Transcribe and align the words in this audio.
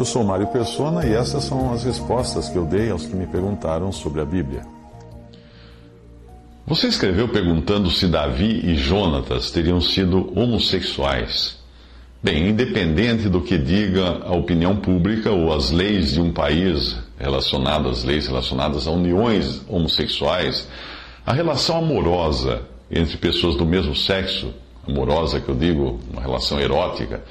Eu 0.00 0.04
sou 0.06 0.24
Mário 0.24 0.46
Persona 0.46 1.04
e 1.04 1.12
essas 1.12 1.44
são 1.44 1.74
as 1.74 1.84
respostas 1.84 2.48
que 2.48 2.56
eu 2.56 2.64
dei 2.64 2.90
aos 2.90 3.04
que 3.04 3.14
me 3.14 3.26
perguntaram 3.26 3.92
sobre 3.92 4.22
a 4.22 4.24
Bíblia. 4.24 4.62
Você 6.66 6.88
escreveu 6.88 7.28
perguntando 7.28 7.90
se 7.90 8.08
Davi 8.08 8.62
e 8.64 8.76
Jonatas 8.76 9.50
teriam 9.50 9.78
sido 9.78 10.32
homossexuais. 10.34 11.58
Bem, 12.22 12.48
independente 12.48 13.28
do 13.28 13.42
que 13.42 13.58
diga 13.58 14.22
a 14.24 14.34
opinião 14.34 14.74
pública 14.74 15.30
ou 15.32 15.52
as 15.52 15.70
leis 15.70 16.14
de 16.14 16.20
um 16.22 16.32
país 16.32 16.96
relacionadas, 17.18 18.02
leis 18.02 18.26
relacionadas 18.26 18.88
a 18.88 18.90
uniões 18.92 19.60
homossexuais, 19.68 20.66
a 21.26 21.34
relação 21.34 21.76
amorosa 21.76 22.62
entre 22.90 23.18
pessoas 23.18 23.54
do 23.54 23.66
mesmo 23.66 23.94
sexo, 23.94 24.50
amorosa 24.88 25.40
que 25.40 25.50
eu 25.50 25.54
digo, 25.54 26.00
uma 26.10 26.22
relação 26.22 26.58
erótica, 26.58 27.22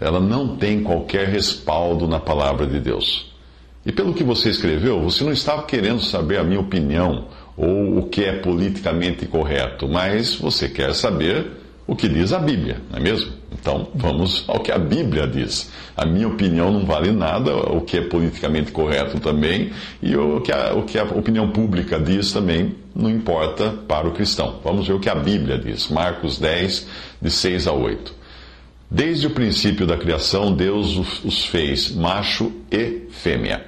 ela 0.00 0.20
não 0.20 0.56
tem 0.56 0.82
qualquer 0.82 1.28
respaldo 1.28 2.06
na 2.08 2.18
palavra 2.18 2.66
de 2.66 2.80
Deus. 2.80 3.32
E 3.84 3.90
pelo 3.90 4.14
que 4.14 4.22
você 4.22 4.48
escreveu, 4.48 5.00
você 5.00 5.24
não 5.24 5.32
estava 5.32 5.64
querendo 5.64 6.02
saber 6.02 6.38
a 6.38 6.44
minha 6.44 6.60
opinião 6.60 7.26
ou 7.56 7.98
o 7.98 8.08
que 8.08 8.24
é 8.24 8.32
politicamente 8.38 9.26
correto, 9.26 9.88
mas 9.88 10.36
você 10.36 10.68
quer 10.68 10.94
saber 10.94 11.62
o 11.86 11.96
que 11.96 12.08
diz 12.08 12.32
a 12.32 12.38
Bíblia, 12.38 12.80
não 12.90 12.98
é 12.98 13.02
mesmo? 13.02 13.32
Então 13.50 13.88
vamos 13.94 14.44
ao 14.46 14.60
que 14.60 14.70
a 14.70 14.78
Bíblia 14.78 15.26
diz. 15.26 15.70
A 15.96 16.06
minha 16.06 16.28
opinião 16.28 16.72
não 16.72 16.86
vale 16.86 17.10
nada, 17.10 17.54
o 17.54 17.80
que 17.80 17.98
é 17.98 18.00
politicamente 18.00 18.70
correto 18.70 19.18
também, 19.20 19.72
e 20.00 20.16
o 20.16 20.40
que 20.40 20.52
a, 20.52 20.74
o 20.74 20.84
que 20.84 20.98
a 20.98 21.04
opinião 21.04 21.50
pública 21.50 21.98
diz 21.98 22.32
também 22.32 22.76
não 22.94 23.10
importa 23.10 23.70
para 23.88 24.06
o 24.06 24.12
cristão. 24.12 24.60
Vamos 24.62 24.86
ver 24.86 24.94
o 24.94 25.00
que 25.00 25.08
a 25.08 25.14
Bíblia 25.14 25.58
diz. 25.58 25.88
Marcos 25.88 26.38
10, 26.38 26.86
de 27.20 27.30
6 27.30 27.66
a 27.66 27.72
8. 27.72 28.21
Desde 28.94 29.26
o 29.26 29.30
princípio 29.30 29.86
da 29.86 29.96
criação, 29.96 30.52
Deus 30.52 30.98
os 31.24 31.46
fez 31.46 31.90
macho 31.94 32.52
e 32.70 33.08
fêmea. 33.10 33.64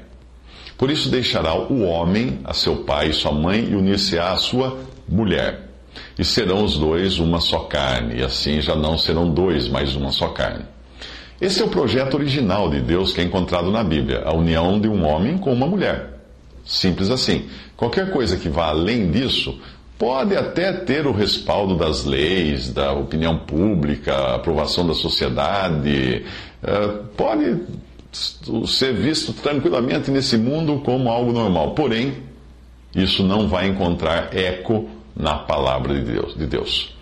Por 0.76 0.90
isso 0.90 1.08
deixará 1.08 1.54
o 1.54 1.80
homem 1.80 2.40
a 2.44 2.52
seu 2.52 2.84
pai 2.84 3.08
e 3.08 3.14
sua 3.14 3.32
mãe 3.32 3.66
e 3.70 3.74
unir-se-á 3.74 4.32
à 4.32 4.36
sua 4.36 4.78
mulher. 5.08 5.70
E 6.18 6.24
serão 6.26 6.62
os 6.62 6.76
dois 6.76 7.18
uma 7.18 7.40
só 7.40 7.60
carne, 7.60 8.20
e 8.20 8.22
assim 8.22 8.60
já 8.60 8.76
não 8.76 8.98
serão 8.98 9.30
dois, 9.30 9.66
mas 9.66 9.96
uma 9.96 10.12
só 10.12 10.28
carne. 10.28 10.66
Esse 11.40 11.62
é 11.62 11.64
o 11.64 11.70
projeto 11.70 12.18
original 12.18 12.68
de 12.68 12.80
Deus 12.80 13.14
que 13.14 13.22
é 13.22 13.24
encontrado 13.24 13.70
na 13.70 13.82
Bíblia, 13.82 14.24
a 14.26 14.34
união 14.34 14.78
de 14.78 14.88
um 14.88 15.06
homem 15.06 15.38
com 15.38 15.54
uma 15.54 15.66
mulher. 15.66 16.20
Simples 16.66 17.08
assim. 17.08 17.48
Qualquer 17.78 18.10
coisa 18.10 18.36
que 18.36 18.50
vá 18.50 18.66
além 18.66 19.10
disso 19.10 19.58
pode 19.98 20.36
até 20.36 20.72
ter 20.72 21.06
o 21.06 21.12
respaldo 21.12 21.76
das 21.76 22.04
leis, 22.04 22.72
da 22.72 22.92
opinião 22.92 23.38
pública, 23.38 24.34
aprovação 24.34 24.86
da 24.86 24.94
sociedade, 24.94 26.24
eh, 26.62 26.88
pode 27.16 27.60
ser 28.66 28.94
visto 28.94 29.32
tranquilamente 29.32 30.10
nesse 30.10 30.36
mundo 30.36 30.80
como 30.84 31.08
algo 31.08 31.32
normal. 31.32 31.72
Porém, 31.72 32.14
isso 32.94 33.22
não 33.22 33.48
vai 33.48 33.66
encontrar 33.66 34.34
eco 34.36 34.88
na 35.16 35.34
palavra 35.34 35.94
de 35.94 36.12
Deus. 36.12 36.34
De 36.36 36.46
Deus. 36.46 36.94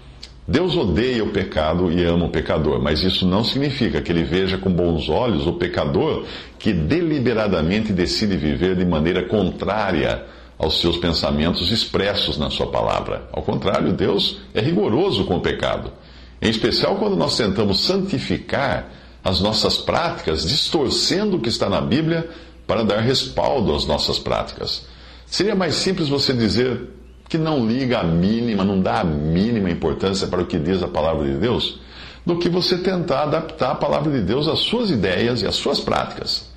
Deus 0.46 0.76
odeia 0.76 1.22
o 1.22 1.30
pecado 1.30 1.92
e 1.92 2.04
ama 2.04 2.26
o 2.26 2.30
pecador, 2.30 2.82
mas 2.82 3.02
isso 3.02 3.24
não 3.26 3.44
significa 3.44 4.02
que 4.02 4.10
ele 4.10 4.24
veja 4.24 4.58
com 4.58 4.70
bons 4.70 5.08
olhos 5.08 5.46
o 5.46 5.52
pecador 5.52 6.24
que 6.58 6.72
deliberadamente 6.72 7.92
decide 7.92 8.36
viver 8.36 8.74
de 8.74 8.84
maneira 8.84 9.22
contrária 9.22 10.24
aos 10.62 10.80
seus 10.80 10.96
pensamentos 10.96 11.72
expressos 11.72 12.38
na 12.38 12.48
sua 12.48 12.68
palavra. 12.68 13.28
Ao 13.32 13.42
contrário, 13.42 13.92
Deus 13.92 14.38
é 14.54 14.60
rigoroso 14.60 15.24
com 15.24 15.36
o 15.36 15.40
pecado. 15.40 15.92
Em 16.40 16.48
especial 16.48 16.96
quando 16.96 17.16
nós 17.16 17.36
tentamos 17.36 17.80
santificar 17.80 18.88
as 19.24 19.40
nossas 19.40 19.76
práticas, 19.76 20.46
distorcendo 20.48 21.36
o 21.36 21.40
que 21.40 21.48
está 21.48 21.68
na 21.68 21.80
Bíblia 21.80 22.30
para 22.64 22.84
dar 22.84 23.00
respaldo 23.00 23.74
às 23.74 23.86
nossas 23.86 24.20
práticas. 24.20 24.86
Seria 25.26 25.56
mais 25.56 25.74
simples 25.74 26.08
você 26.08 26.32
dizer 26.32 26.90
que 27.28 27.36
não 27.36 27.66
liga 27.66 27.98
a 27.98 28.04
mínima, 28.04 28.64
não 28.64 28.80
dá 28.80 29.00
a 29.00 29.04
mínima 29.04 29.68
importância 29.68 30.28
para 30.28 30.42
o 30.42 30.46
que 30.46 30.58
diz 30.58 30.80
a 30.80 30.88
palavra 30.88 31.24
de 31.24 31.38
Deus, 31.38 31.80
do 32.24 32.38
que 32.38 32.48
você 32.48 32.78
tentar 32.78 33.24
adaptar 33.24 33.72
a 33.72 33.76
palavra 33.76 34.12
de 34.12 34.20
Deus 34.20 34.46
às 34.46 34.60
suas 34.60 34.90
ideias 34.90 35.42
e 35.42 35.46
às 35.46 35.56
suas 35.56 35.80
práticas. 35.80 36.52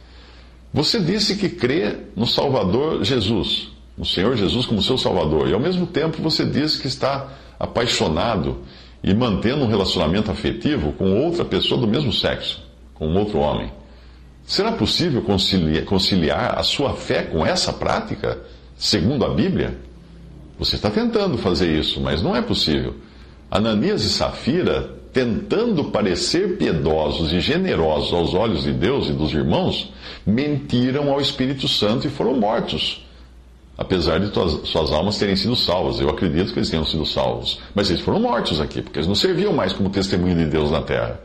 Você 0.72 1.00
disse 1.00 1.38
que 1.38 1.50
crê 1.50 1.98
no 2.16 2.28
Salvador 2.28 3.04
Jesus, 3.04 3.75
no 3.98 4.06
Senhor 4.06 4.36
Jesus 4.36 4.66
como 4.66 4.82
seu 4.82 4.98
Salvador, 4.98 5.48
e 5.48 5.54
ao 5.54 5.60
mesmo 5.60 5.86
tempo 5.86 6.22
você 6.22 6.46
diz 6.46 6.78
que 6.78 6.88
está 6.88 7.30
apaixonado 7.60 8.60
e 9.04 9.14
mantendo 9.14 9.64
um 9.64 9.68
relacionamento 9.68 10.32
afetivo 10.32 10.92
com 10.94 11.24
outra 11.24 11.46
pessoa 11.46 11.80
do 11.80 11.88
mesmo 11.88 12.12
sexo, 12.12 12.62
com 12.94 13.14
outro 13.14 13.40
homem. 13.40 13.72
Será 14.46 14.72
possível 14.72 15.22
conciliar, 15.22 15.86
conciliar 15.86 16.60
a 16.60 16.64
sua 16.64 16.94
fé 16.94 17.24
com 17.24 17.46
essa 17.46 17.72
prática, 17.72 18.40
segundo 18.78 19.26
a 19.26 19.34
Bíblia? 19.34 19.78
Você 20.60 20.76
está 20.76 20.90
tentando 20.90 21.38
fazer 21.38 21.72
isso, 21.78 22.00
mas 22.02 22.22
não 22.22 22.36
é 22.36 22.42
possível. 22.42 22.96
Ananias 23.50 24.04
e 24.04 24.10
Safira, 24.10 24.90
tentando 25.12 25.86
parecer 25.86 26.58
piedosos 26.58 27.32
e 27.32 27.40
generosos 27.40 28.14
aos 28.14 28.34
olhos 28.34 28.64
de 28.64 28.74
Deus 28.74 29.08
e 29.08 29.14
dos 29.14 29.34
irmãos, 29.34 29.92
mentiram 30.26 31.12
ao 31.12 31.22
Espírito 31.22 31.68
Santo 31.68 32.08
e 32.08 32.10
foram 32.10 32.38
mortos 32.38 33.06
apesar 33.78 34.20
de 34.20 34.32
suas 34.68 34.92
almas 34.92 35.18
terem 35.18 35.36
sido 35.36 35.56
salvas. 35.56 36.00
Eu 36.00 36.10
acredito 36.10 36.54
que 36.54 36.60
eles 36.60 36.70
tenham 36.70 36.86
sido 36.86 37.06
salvos. 37.06 37.60
Mas 37.74 37.90
eles 37.90 38.02
foram 38.02 38.20
mortos 38.20 38.62
aqui, 38.62 38.82
porque 38.82 39.00
eles 39.00 39.08
não 39.08 39.16
serviam 39.16 39.54
mais 39.54 39.74
como 39.74 39.90
testemunho 39.90 40.36
de 40.36 40.46
Deus 40.46 40.72
na 40.72 40.82
terra. 40.82 41.20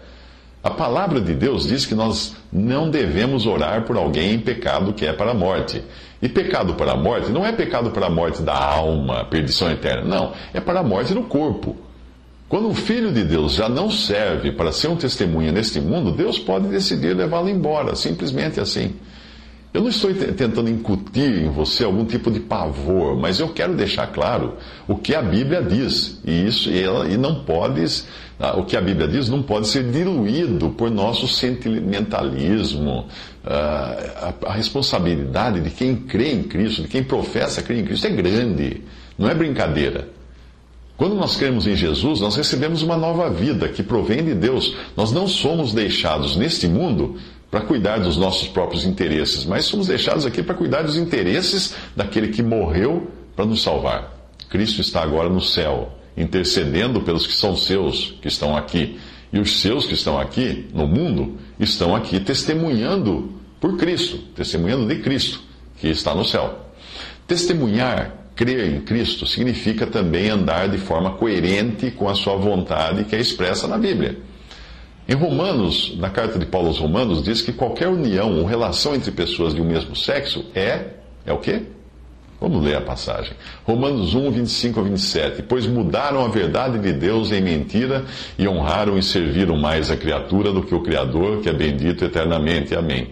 A 0.63 0.71
palavra 0.71 1.21
de 1.21 1.33
Deus 1.33 1.67
diz 1.67 1.87
que 1.87 1.95
nós 1.95 2.37
não 2.53 2.91
devemos 2.91 3.47
orar 3.47 3.85
por 3.85 3.97
alguém 3.97 4.35
em 4.35 4.39
pecado 4.39 4.93
que 4.93 5.07
é 5.07 5.13
para 5.13 5.31
a 5.31 5.35
morte. 5.35 5.83
E 6.21 6.29
pecado 6.29 6.75
para 6.75 6.93
a 6.93 6.97
morte 6.97 7.31
não 7.31 7.47
é 7.47 7.53
pecado 7.53 7.91
para 7.91 8.07
a 8.07 8.11
morte 8.11 8.43
da 8.43 8.55
alma, 8.55 9.25
perdição 9.25 9.71
eterna. 9.71 10.05
Não, 10.05 10.33
é 10.53 10.61
para 10.61 10.81
a 10.81 10.83
morte 10.83 11.15
do 11.15 11.23
corpo. 11.23 11.77
Quando 12.47 12.69
o 12.69 12.75
Filho 12.75 13.11
de 13.11 13.25
Deus 13.25 13.55
já 13.55 13.69
não 13.69 13.91
serve 13.91 14.53
para 14.53 14.73
ser 14.73 14.89
um 14.89 14.97
testemunha 14.97 15.51
neste 15.51 15.81
mundo, 15.81 16.11
Deus 16.11 16.39
pode 16.39 16.67
decidir 16.67 17.17
levá-lo 17.17 17.49
embora, 17.49 17.95
simplesmente 17.95 18.61
assim. 18.61 18.97
Eu 19.73 19.83
não 19.83 19.89
estou 19.89 20.13
tentando 20.13 20.69
incutir 20.69 21.45
em 21.45 21.49
você 21.49 21.85
algum 21.85 22.05
tipo 22.05 22.29
de 22.29 22.41
pavor, 22.41 23.17
mas 23.17 23.39
eu 23.39 23.51
quero 23.51 23.75
deixar 23.77 24.09
claro 24.09 24.55
o 24.89 24.97
que 24.97 25.15
a 25.15 25.23
Bíblia 25.23 25.63
diz. 25.63 26.21
E 26.25 26.45
isso 26.45 26.69
e, 26.71 26.83
ela, 26.83 27.07
e 27.07 27.17
não 27.17 27.45
pode, 27.45 27.85
ah, 28.41 28.59
o 28.59 28.65
que 28.65 28.77
a 28.77 28.81
Bíblia 28.81 29.07
diz 29.07 29.29
não 29.29 29.43
pode 29.43 29.69
ser 29.69 29.89
diluído 29.89 30.71
por 30.71 30.91
nosso 30.91 31.29
sentimentalismo. 31.29 33.07
Ah, 33.45 34.33
a, 34.43 34.49
a 34.49 34.53
responsabilidade 34.53 35.61
de 35.61 35.71
quem 35.71 35.95
crê 35.95 36.33
em 36.33 36.43
Cristo, 36.43 36.83
de 36.83 36.89
quem 36.89 37.05
professa 37.05 37.63
crer 37.63 37.79
em 37.79 37.85
Cristo, 37.85 38.09
é 38.09 38.11
grande, 38.11 38.83
não 39.17 39.31
é 39.31 39.35
brincadeira. 39.37 40.09
Quando 40.97 41.15
nós 41.15 41.37
cremos 41.37 41.67
em 41.69 41.77
Jesus, 41.77 42.21
nós 42.21 42.35
recebemos 42.35 42.83
uma 42.83 42.97
nova 42.97 43.31
vida 43.31 43.69
que 43.69 43.85
provém 43.85 44.23
de 44.25 44.35
Deus. 44.35 44.77
Nós 44.97 45.13
não 45.13 45.29
somos 45.29 45.73
deixados 45.73 46.37
neste 46.37 46.67
mundo 46.67 47.17
para 47.51 47.63
cuidar 47.63 47.99
dos 47.99 48.17
nossos 48.17 48.47
próprios 48.49 48.85
interesses, 48.85 49.45
mas 49.45 49.65
somos 49.65 49.89
deixados 49.89 50.25
aqui 50.25 50.43
para 50.43 50.55
cuidar 50.55 50.83
dos 50.83 50.97
interesses 50.97 51.75
daquele 51.97 52.29
que 52.29 52.43
morreu 52.43 53.11
para 53.35 53.45
nos 53.45 53.63
salvar. 53.63 54.15
Cristo 54.49 54.81
está 54.81 55.03
agora 55.03 55.29
no 55.29 55.41
céu, 55.41 55.93
intercedendo 56.17 57.01
pelos 57.01 57.27
que 57.27 57.33
são 57.33 57.57
seus, 57.57 58.15
que 58.23 58.29
estão 58.29 58.57
aqui. 58.57 58.99
E 59.33 59.39
os 59.39 59.61
seus 59.61 59.87
que 59.87 59.95
estão 59.95 60.19
aqui, 60.19 60.69
no 60.75 60.87
mundo, 60.87 61.39
estão 61.59 61.95
aqui 61.95 62.19
testemunhando 62.21 63.33
por 63.61 63.77
Cristo, 63.77 64.19
testemunhando 64.35 64.87
de 64.87 65.01
Cristo, 65.01 65.41
que 65.77 65.89
está 65.89 66.15
no 66.15 66.25
céu. 66.25 66.67
Testemunhar, 67.27 68.13
crer 68.35 68.75
em 68.75 68.81
Cristo, 68.81 69.27
significa 69.27 69.87
também 69.87 70.31
andar 70.31 70.69
de 70.69 70.79
forma 70.79 71.13
coerente 71.13 71.91
com 71.93 72.09
a 72.09 72.15
sua 72.15 72.37
vontade 72.37 73.05
que 73.05 73.15
é 73.15 73.21
expressa 73.21 73.69
na 73.69 73.79
Bíblia. 73.79 74.19
Em 75.11 75.15
Romanos, 75.15 75.97
na 75.99 76.09
carta 76.09 76.39
de 76.39 76.47
Paulo 76.47 76.69
aos 76.69 76.79
Romanos, 76.79 77.21
diz 77.21 77.43
que 77.43 77.53
qualquer 77.53 77.89
união 77.89 78.39
ou 78.39 78.45
relação 78.45 78.95
entre 78.95 79.11
pessoas 79.11 79.53
de 79.53 79.61
um 79.61 79.65
mesmo 79.65 79.97
sexo 79.97 80.45
é, 80.55 80.85
é 81.27 81.33
o 81.33 81.39
quê? 81.39 81.63
Vamos 82.41 82.63
ler 82.63 82.77
a 82.77 82.81
passagem. 82.81 83.33
Romanos 83.65 84.15
1, 84.15 84.31
25 84.31 84.79
a 84.79 84.83
27. 84.85 85.43
Pois 85.43 85.67
mudaram 85.67 86.25
a 86.25 86.29
verdade 86.29 86.79
de 86.79 86.93
Deus 86.93 87.33
em 87.33 87.41
mentira 87.41 88.05
e 88.39 88.47
honraram 88.47 88.97
e 88.97 89.03
serviram 89.03 89.57
mais 89.57 89.91
a 89.91 89.97
criatura 89.97 90.53
do 90.53 90.63
que 90.63 90.77
o 90.77 90.81
Criador, 90.81 91.41
que 91.41 91.49
é 91.49 91.53
bendito 91.53 92.05
eternamente. 92.05 92.77
Amém. 92.77 93.09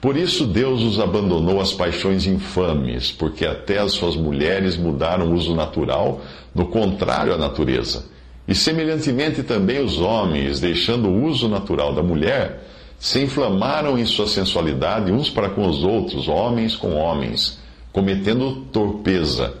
Por 0.00 0.16
isso 0.16 0.48
Deus 0.48 0.82
os 0.82 0.98
abandonou 0.98 1.60
às 1.60 1.72
paixões 1.72 2.26
infames, 2.26 3.12
porque 3.12 3.46
até 3.46 3.78
as 3.78 3.92
suas 3.92 4.16
mulheres 4.16 4.76
mudaram 4.76 5.28
o 5.28 5.34
uso 5.34 5.54
natural, 5.54 6.20
no 6.52 6.66
contrário 6.66 7.32
à 7.32 7.38
natureza. 7.38 8.15
E 8.46 8.54
semelhantemente 8.54 9.42
também 9.42 9.82
os 9.82 9.98
homens, 9.98 10.60
deixando 10.60 11.08
o 11.08 11.24
uso 11.24 11.48
natural 11.48 11.94
da 11.94 12.02
mulher, 12.02 12.62
se 12.98 13.20
inflamaram 13.22 13.98
em 13.98 14.06
sua 14.06 14.26
sensualidade 14.26 15.12
uns 15.12 15.28
para 15.28 15.50
com 15.50 15.66
os 15.66 15.82
outros, 15.82 16.28
homens 16.28 16.74
com 16.76 16.94
homens 16.94 17.58
cometendo 17.96 18.66
torpeza 18.70 19.54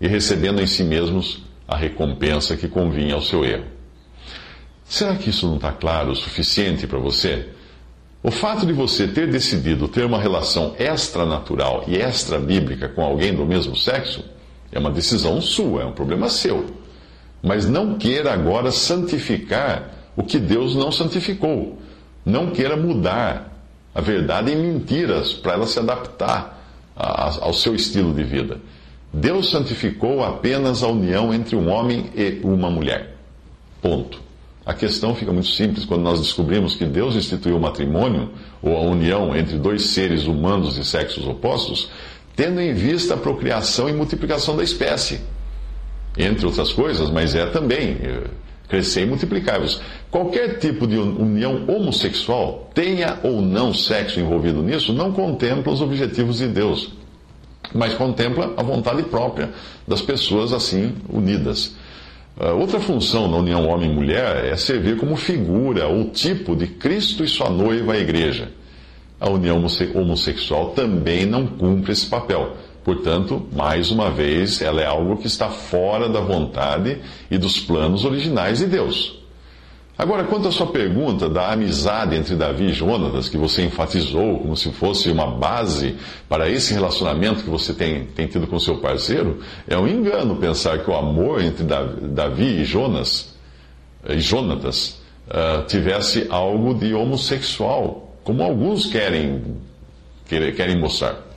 e 0.00 0.08
recebendo 0.08 0.62
em 0.62 0.66
si 0.66 0.82
mesmos 0.82 1.42
a 1.68 1.76
recompensa 1.76 2.56
que 2.56 2.66
convinha 2.66 3.14
ao 3.14 3.20
seu 3.20 3.44
erro. 3.44 3.66
Será 4.82 5.14
que 5.14 5.28
isso 5.28 5.46
não 5.46 5.56
está 5.56 5.72
claro 5.72 6.12
o 6.12 6.16
suficiente 6.16 6.86
para 6.86 6.98
você? 6.98 7.50
O 8.22 8.30
fato 8.30 8.64
de 8.64 8.72
você 8.72 9.06
ter 9.06 9.30
decidido 9.30 9.88
ter 9.88 10.06
uma 10.06 10.18
relação 10.18 10.74
extranatural 10.78 11.84
e 11.86 11.96
extra-bíblica 11.96 12.88
com 12.88 13.02
alguém 13.02 13.34
do 13.34 13.44
mesmo 13.44 13.76
sexo 13.76 14.24
é 14.72 14.78
uma 14.78 14.90
decisão 14.90 15.38
sua, 15.42 15.82
é 15.82 15.84
um 15.84 15.92
problema 15.92 16.30
seu. 16.30 16.64
Mas 17.42 17.68
não 17.68 17.98
queira 17.98 18.32
agora 18.32 18.70
santificar 18.70 19.90
o 20.16 20.22
que 20.22 20.38
Deus 20.38 20.76
não 20.76 20.92
santificou. 20.92 21.78
Não 22.24 22.50
queira 22.50 22.76
mudar 22.76 23.52
a 23.94 24.00
verdade 24.00 24.52
em 24.52 24.56
mentiras 24.56 25.32
para 25.32 25.54
ela 25.54 25.66
se 25.66 25.78
adaptar 25.78 26.60
ao 26.94 27.52
seu 27.52 27.74
estilo 27.74 28.14
de 28.14 28.22
vida. 28.22 28.60
Deus 29.12 29.50
santificou 29.50 30.24
apenas 30.24 30.82
a 30.82 30.88
união 30.88 31.34
entre 31.34 31.56
um 31.56 31.68
homem 31.68 32.10
e 32.14 32.40
uma 32.42 32.70
mulher. 32.70 33.16
Ponto. 33.80 34.20
A 34.64 34.72
questão 34.72 35.14
fica 35.14 35.32
muito 35.32 35.48
simples 35.48 35.84
quando 35.84 36.02
nós 36.02 36.20
descobrimos 36.20 36.76
que 36.76 36.84
Deus 36.84 37.16
instituiu 37.16 37.56
o 37.56 37.60
matrimônio, 37.60 38.30
ou 38.62 38.76
a 38.76 38.80
união 38.80 39.36
entre 39.36 39.58
dois 39.58 39.86
seres 39.86 40.26
humanos 40.26 40.76
de 40.76 40.84
sexos 40.84 41.26
opostos, 41.26 41.90
tendo 42.36 42.60
em 42.60 42.72
vista 42.72 43.14
a 43.14 43.16
procriação 43.16 43.88
e 43.88 43.92
multiplicação 43.92 44.56
da 44.56 44.62
espécie. 44.62 45.20
Entre 46.16 46.44
outras 46.44 46.72
coisas, 46.72 47.10
mas 47.10 47.34
é 47.34 47.46
também 47.46 47.96
eh, 48.02 48.24
crescer 48.68 49.02
e 49.02 49.06
multiplicar-vos. 49.06 49.80
Qualquer 50.10 50.58
tipo 50.58 50.86
de 50.86 50.98
união 50.98 51.64
homossexual, 51.66 52.70
tenha 52.74 53.18
ou 53.22 53.40
não 53.40 53.72
sexo 53.72 54.20
envolvido 54.20 54.62
nisso, 54.62 54.92
não 54.92 55.12
contempla 55.12 55.72
os 55.72 55.80
objetivos 55.80 56.38
de 56.38 56.48
Deus, 56.48 56.92
mas 57.74 57.94
contempla 57.94 58.52
a 58.56 58.62
vontade 58.62 59.02
própria 59.04 59.50
das 59.88 60.02
pessoas 60.02 60.52
assim 60.52 60.94
unidas. 61.08 61.74
Uh, 62.36 62.58
outra 62.58 62.80
função 62.80 63.30
da 63.30 63.36
união 63.36 63.68
homem-mulher 63.68 64.46
é 64.46 64.56
servir 64.56 64.96
como 64.96 65.16
figura 65.16 65.86
ou 65.86 66.10
tipo 66.10 66.56
de 66.56 66.66
Cristo 66.66 67.22
e 67.22 67.28
sua 67.28 67.50
noiva, 67.50 67.92
a 67.92 67.98
igreja. 67.98 68.50
A 69.20 69.30
união 69.30 69.62
homossexual 69.94 70.70
também 70.70 71.24
não 71.26 71.46
cumpre 71.46 71.92
esse 71.92 72.06
papel 72.06 72.56
Portanto, 72.84 73.46
mais 73.52 73.90
uma 73.90 74.10
vez, 74.10 74.60
ela 74.60 74.80
é 74.80 74.86
algo 74.86 75.16
que 75.16 75.26
está 75.26 75.48
fora 75.48 76.08
da 76.08 76.20
vontade 76.20 76.98
e 77.30 77.38
dos 77.38 77.60
planos 77.60 78.04
originais 78.04 78.58
de 78.58 78.66
Deus. 78.66 79.22
Agora, 79.96 80.24
quanto 80.24 80.48
à 80.48 80.50
sua 80.50 80.66
pergunta 80.66 81.28
da 81.28 81.52
amizade 81.52 82.16
entre 82.16 82.34
Davi 82.34 82.64
e 82.64 82.72
Jonatas, 82.72 83.28
que 83.28 83.36
você 83.36 83.62
enfatizou 83.62 84.38
como 84.38 84.56
se 84.56 84.72
fosse 84.72 85.10
uma 85.10 85.26
base 85.26 85.96
para 86.28 86.48
esse 86.48 86.74
relacionamento 86.74 87.44
que 87.44 87.50
você 87.50 87.72
tem, 87.72 88.06
tem 88.06 88.26
tido 88.26 88.46
com 88.46 88.58
seu 88.58 88.78
parceiro, 88.78 89.40
é 89.68 89.76
um 89.78 89.86
engano 89.86 90.36
pensar 90.36 90.78
que 90.78 90.90
o 90.90 90.96
amor 90.96 91.40
entre 91.40 91.64
Davi 91.64 92.62
e 92.62 92.64
Jonas, 92.64 93.36
e 94.08 94.18
Jonatas 94.18 95.00
uh, 95.28 95.64
tivesse 95.66 96.26
algo 96.30 96.74
de 96.74 96.94
homossexual, 96.94 98.16
como 98.24 98.42
alguns 98.42 98.86
querem, 98.86 99.58
querem 100.26 100.80
mostrar. 100.80 101.31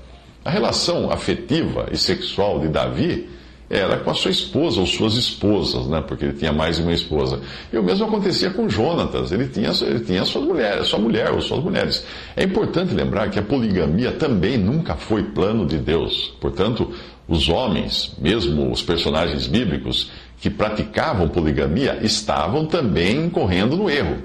A 0.45 0.51
relação 0.51 1.11
afetiva 1.11 1.87
e 1.91 1.97
sexual 1.97 2.59
de 2.59 2.67
Davi 2.67 3.27
era 3.67 3.97
com 3.97 4.11
a 4.11 4.13
sua 4.13 4.29
esposa 4.29 4.79
ou 4.79 4.85
suas 4.85 5.15
esposas, 5.15 5.87
né? 5.87 6.03
Porque 6.07 6.23
ele 6.23 6.37
tinha 6.37 6.53
mais 6.53 6.75
de 6.75 6.83
uma 6.83 6.93
esposa. 6.93 7.41
E 7.73 7.77
o 7.79 7.81
mesmo 7.81 8.05
acontecia 8.05 8.51
com 8.51 8.69
Jonatas. 8.69 9.31
Ele 9.31 9.47
tinha, 9.47 9.71
ele 9.81 10.01
tinha 10.01 10.23
suas 10.23 10.45
mulheres, 10.45 10.87
sua 10.87 10.99
mulher 10.99 11.31
ou 11.31 11.41
suas 11.41 11.63
mulheres. 11.63 12.05
É 12.35 12.43
importante 12.43 12.93
lembrar 12.93 13.31
que 13.31 13.39
a 13.39 13.41
poligamia 13.41 14.11
também 14.11 14.55
nunca 14.55 14.95
foi 14.95 15.23
plano 15.23 15.65
de 15.65 15.79
Deus. 15.79 16.35
Portanto, 16.39 16.93
os 17.27 17.49
homens, 17.49 18.15
mesmo 18.19 18.71
os 18.71 18.83
personagens 18.83 19.47
bíblicos 19.47 20.11
que 20.39 20.51
praticavam 20.51 21.27
poligamia, 21.27 21.97
estavam 22.03 22.67
também 22.67 23.31
correndo 23.31 23.75
no 23.75 23.89
erro. 23.89 24.17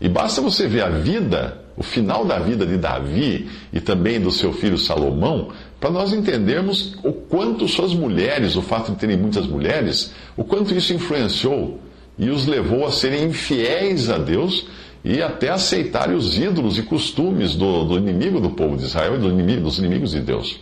E 0.00 0.08
basta 0.08 0.40
você 0.40 0.68
ver 0.68 0.84
a 0.84 0.88
vida 0.88 1.67
o 1.78 1.82
final 1.82 2.24
da 2.24 2.40
vida 2.40 2.66
de 2.66 2.76
Davi 2.76 3.48
e 3.72 3.80
também 3.80 4.20
do 4.20 4.32
seu 4.32 4.52
filho 4.52 4.76
Salomão, 4.76 5.50
para 5.78 5.90
nós 5.90 6.12
entendermos 6.12 6.96
o 7.04 7.12
quanto 7.12 7.68
suas 7.68 7.94
mulheres, 7.94 8.56
o 8.56 8.62
fato 8.62 8.90
de 8.90 8.98
terem 8.98 9.16
muitas 9.16 9.46
mulheres, 9.46 10.12
o 10.36 10.42
quanto 10.42 10.74
isso 10.74 10.92
influenciou 10.92 11.80
e 12.18 12.30
os 12.30 12.46
levou 12.46 12.84
a 12.84 12.90
serem 12.90 13.26
infiéis 13.26 14.10
a 14.10 14.18
Deus 14.18 14.66
e 15.04 15.22
até 15.22 15.50
aceitarem 15.50 16.16
os 16.16 16.36
ídolos 16.36 16.76
e 16.76 16.82
costumes 16.82 17.54
do, 17.54 17.84
do 17.84 17.96
inimigo 17.96 18.40
do 18.40 18.50
povo 18.50 18.76
de 18.76 18.82
Israel 18.82 19.14
e 19.14 19.18
do 19.18 19.28
inimigo, 19.28 19.62
dos 19.62 19.78
inimigos 19.78 20.10
de 20.10 20.20
Deus. 20.20 20.58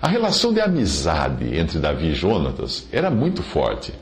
A 0.00 0.08
relação 0.08 0.50
de 0.50 0.62
amizade 0.62 1.58
entre 1.58 1.78
Davi 1.78 2.06
e 2.06 2.14
Jonatas 2.14 2.88
era 2.90 3.10
muito 3.10 3.42
forte. 3.42 3.92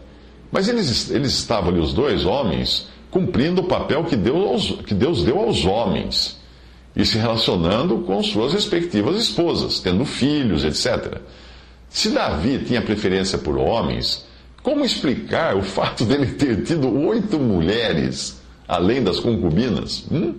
Mas 0.52 0.68
eles, 0.68 1.10
eles 1.10 1.32
estavam 1.32 1.70
ali, 1.70 1.80
os 1.80 1.92
dois 1.92 2.24
homens, 2.24 2.86
cumprindo 3.10 3.62
o 3.62 3.64
papel 3.64 4.04
que 4.04 4.14
Deus, 4.14 4.78
que 4.86 4.94
Deus 4.94 5.24
deu 5.24 5.40
aos 5.40 5.64
homens 5.64 6.40
e 6.94 7.04
se 7.04 7.18
relacionando 7.18 7.98
com 8.00 8.22
suas 8.22 8.52
respectivas 8.52 9.16
esposas, 9.16 9.80
tendo 9.80 10.04
filhos, 10.04 10.64
etc. 10.64 11.20
Se 11.88 12.10
Davi 12.10 12.64
tinha 12.64 12.82
preferência 12.82 13.38
por 13.38 13.56
homens, 13.56 14.26
como 14.62 14.84
explicar 14.84 15.56
o 15.56 15.62
fato 15.64 16.04
dele 16.04 16.26
ter 16.26 16.62
tido 16.62 16.88
oito 17.06 17.38
mulheres, 17.38 18.40
além 18.68 19.02
das 19.02 19.18
concubinas? 19.18 20.04
Hum? 20.10 20.34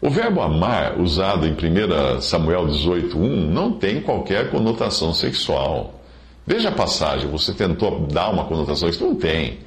O 0.00 0.10
verbo 0.10 0.40
amar, 0.40 0.98
usado 1.00 1.46
em 1.46 1.52
1 1.52 2.20
Samuel 2.20 2.66
18,1, 2.66 3.14
não 3.48 3.72
tem 3.72 4.00
qualquer 4.00 4.50
conotação 4.50 5.14
sexual. 5.14 6.00
Veja 6.44 6.70
a 6.70 6.72
passagem, 6.72 7.30
você 7.30 7.54
tentou 7.54 8.00
dar 8.08 8.30
uma 8.30 8.44
conotação 8.46 8.88
sexual? 8.88 9.10
Não 9.10 9.16
tem. 9.16 9.60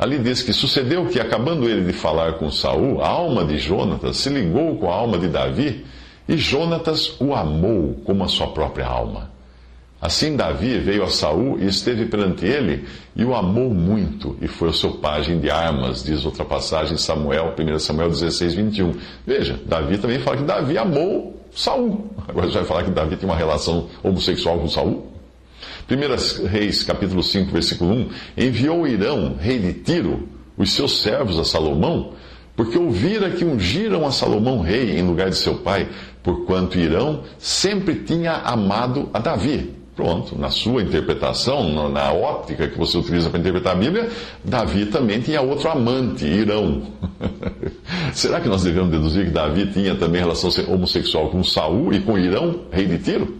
Ali 0.00 0.18
diz 0.18 0.42
que 0.42 0.54
sucedeu 0.54 1.04
que, 1.04 1.20
acabando 1.20 1.68
ele 1.68 1.84
de 1.84 1.92
falar 1.92 2.38
com 2.38 2.50
Saul, 2.50 3.02
a 3.02 3.08
alma 3.08 3.44
de 3.44 3.58
Jonatas 3.58 4.16
se 4.16 4.30
ligou 4.30 4.78
com 4.78 4.90
a 4.90 4.94
alma 4.94 5.18
de 5.18 5.28
Davi, 5.28 5.84
e 6.26 6.38
Jonatas 6.38 7.20
o 7.20 7.34
amou 7.34 8.00
como 8.02 8.24
a 8.24 8.28
sua 8.28 8.46
própria 8.46 8.86
alma. 8.86 9.30
Assim 10.00 10.36
Davi 10.36 10.78
veio 10.78 11.04
a 11.04 11.10
Saul 11.10 11.58
e 11.60 11.66
esteve 11.66 12.06
perante 12.06 12.46
ele, 12.46 12.86
e 13.14 13.22
o 13.26 13.34
amou 13.34 13.74
muito, 13.74 14.38
e 14.40 14.48
foi 14.48 14.70
o 14.70 14.72
seu 14.72 14.92
pajem 14.92 15.38
de 15.38 15.50
armas, 15.50 16.02
diz 16.02 16.24
outra 16.24 16.46
passagem, 16.46 16.96
Samuel, 16.96 17.54
1 17.58 17.78
Samuel 17.78 18.08
16, 18.08 18.54
21. 18.54 18.94
Veja, 19.26 19.60
Davi 19.66 19.98
também 19.98 20.18
fala 20.20 20.38
que 20.38 20.44
Davi 20.44 20.78
amou 20.78 21.38
Saul. 21.54 22.10
Agora 22.26 22.46
você 22.46 22.54
vai 22.54 22.64
falar 22.64 22.84
que 22.84 22.90
Davi 22.90 23.16
tem 23.16 23.28
uma 23.28 23.36
relação 23.36 23.88
homossexual 24.02 24.60
com 24.60 24.66
Saul? 24.66 25.19
1 25.90 26.46
Reis, 26.46 26.84
capítulo 26.84 27.20
5, 27.20 27.50
versículo 27.50 27.92
1, 27.92 28.08
enviou 28.36 28.86
Irão, 28.86 29.34
rei 29.40 29.58
de 29.58 29.72
Tiro, 29.72 30.28
os 30.56 30.72
seus 30.72 31.02
servos 31.02 31.36
a 31.36 31.44
Salomão, 31.44 32.12
porque 32.54 32.78
ouvira 32.78 33.30
que 33.30 33.44
ungiram 33.44 34.06
a 34.06 34.12
Salomão 34.12 34.60
rei 34.60 34.96
em 34.96 35.02
lugar 35.02 35.30
de 35.30 35.36
seu 35.36 35.56
pai, 35.56 35.88
porquanto 36.22 36.78
Irão 36.78 37.24
sempre 37.38 37.96
tinha 37.96 38.34
amado 38.34 39.10
a 39.12 39.18
Davi. 39.18 39.74
Pronto, 39.96 40.38
na 40.38 40.48
sua 40.48 40.82
interpretação, 40.82 41.90
na 41.90 42.12
óptica 42.12 42.68
que 42.68 42.78
você 42.78 42.96
utiliza 42.96 43.28
para 43.28 43.40
interpretar 43.40 43.72
a 43.72 43.78
Bíblia, 43.78 44.08
Davi 44.44 44.86
também 44.86 45.20
tinha 45.20 45.42
outro 45.42 45.68
amante, 45.68 46.24
Irão. 46.24 46.84
Será 48.14 48.40
que 48.40 48.48
nós 48.48 48.62
devemos 48.62 48.90
deduzir 48.90 49.26
que 49.26 49.32
Davi 49.32 49.66
tinha 49.66 49.96
também 49.96 50.20
relação 50.20 50.50
homossexual 50.72 51.30
com 51.30 51.42
Saul 51.42 51.92
e 51.92 52.00
com 52.00 52.16
Irão, 52.16 52.60
rei 52.70 52.86
de 52.86 52.98
Tiro? 52.98 53.39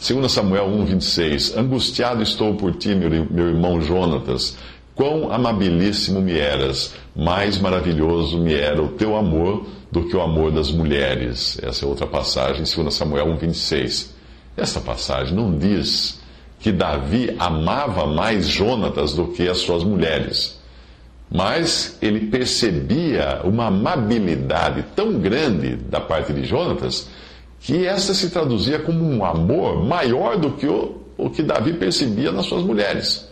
2 0.00 0.30
Samuel 0.30 0.68
1,26 0.68 1.56
Angustiado 1.56 2.22
estou 2.22 2.54
por 2.54 2.74
ti, 2.74 2.94
meu, 2.94 3.10
meu 3.30 3.48
irmão 3.48 3.80
Jonatas. 3.80 4.56
Quão 4.94 5.30
amabilíssimo 5.30 6.20
me 6.20 6.38
eras, 6.38 6.94
mais 7.14 7.58
maravilhoso 7.58 8.38
me 8.38 8.54
era 8.54 8.82
o 8.82 8.88
teu 8.88 9.14
amor 9.14 9.66
do 9.92 10.04
que 10.04 10.16
o 10.16 10.22
amor 10.22 10.50
das 10.50 10.70
mulheres. 10.70 11.58
Essa 11.62 11.84
é 11.84 11.88
outra 11.88 12.06
passagem, 12.06 12.64
2 12.64 12.94
Samuel 12.94 13.26
1,26. 13.38 14.08
Essa 14.56 14.80
passagem 14.80 15.34
não 15.34 15.56
diz 15.56 16.18
que 16.58 16.72
Davi 16.72 17.34
amava 17.38 18.06
mais 18.06 18.48
Jonatas 18.48 19.12
do 19.14 19.28
que 19.28 19.48
as 19.48 19.58
suas 19.58 19.84
mulheres. 19.84 20.58
Mas 21.30 21.98
ele 22.00 22.28
percebia 22.28 23.40
uma 23.44 23.66
amabilidade 23.66 24.84
tão 24.94 25.18
grande 25.18 25.76
da 25.76 26.00
parte 26.00 26.32
de 26.32 26.44
Jonatas 26.44 27.08
que 27.60 27.86
essa 27.86 28.14
se 28.14 28.30
traduzia 28.30 28.78
como 28.78 29.04
um 29.04 29.24
amor 29.24 29.84
maior 29.84 30.36
do 30.36 30.52
que 30.52 30.66
o 30.66 31.06
o 31.16 31.30
que 31.30 31.42
Davi 31.42 31.72
percebia 31.72 32.30
nas 32.30 32.46
suas 32.46 32.62
mulheres. 32.62 33.26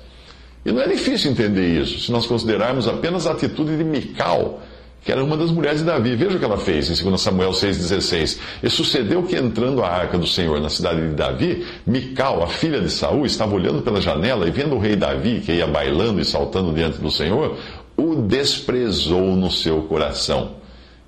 E 0.64 0.72
não 0.72 0.80
é 0.80 0.88
difícil 0.88 1.30
entender 1.30 1.80
isso, 1.80 2.00
se 2.00 2.10
nós 2.10 2.26
considerarmos 2.26 2.88
apenas 2.88 3.26
a 3.26 3.32
atitude 3.32 3.76
de 3.76 3.84
Mical, 3.84 4.62
que 5.04 5.12
era 5.12 5.22
uma 5.22 5.36
das 5.36 5.50
mulheres 5.50 5.80
de 5.80 5.84
Davi. 5.84 6.16
Veja 6.16 6.36
o 6.36 6.38
que 6.38 6.44
ela 6.46 6.56
fez 6.56 6.88
em 6.88 7.04
2 7.04 7.20
Samuel 7.20 7.50
6,16. 7.50 8.38
E 8.62 8.70
sucedeu 8.70 9.22
que 9.22 9.36
entrando 9.36 9.82
a 9.82 9.88
arca 9.88 10.16
do 10.16 10.26
Senhor 10.26 10.58
na 10.62 10.70
cidade 10.70 11.06
de 11.06 11.14
Davi, 11.14 11.66
Mical, 11.86 12.42
a 12.42 12.46
filha 12.46 12.80
de 12.80 12.88
Saul, 12.88 13.26
estava 13.26 13.54
olhando 13.54 13.82
pela 13.82 14.00
janela 14.00 14.48
e 14.48 14.50
vendo 14.50 14.74
o 14.76 14.78
rei 14.78 14.96
Davi, 14.96 15.42
que 15.44 15.52
ia 15.52 15.66
bailando 15.66 16.22
e 16.22 16.24
saltando 16.24 16.72
diante 16.72 16.96
do 16.98 17.10
Senhor, 17.10 17.58
o 17.98 18.14
desprezou 18.22 19.36
no 19.36 19.50
seu 19.50 19.82
coração. 19.82 20.63